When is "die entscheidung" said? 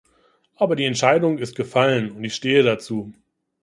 0.75-1.37